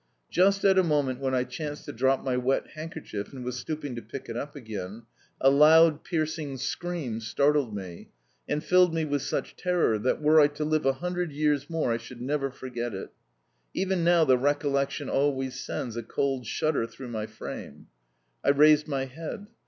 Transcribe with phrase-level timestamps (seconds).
[0.31, 3.95] Just at a moment when I chanced to drop my wet handkerchief and was stooping
[3.95, 5.03] to pick it up again,
[5.39, 8.09] a loud, piercing scream startled me,
[8.49, 11.91] and filled me with such terror that, were I to live a hundred years more,
[11.93, 13.11] I should never forget it.
[13.75, 17.85] Even now the recollection always sends a cold shudder through my frame.
[18.43, 19.49] I raised my head.